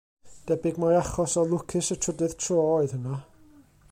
[0.51, 3.21] Debyg mai achos o lwcus y trydydd tro oedd hynna.